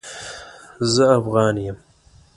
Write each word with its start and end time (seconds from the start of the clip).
زه 0.93 1.03
افغان 1.19 1.55
يم 1.65 1.77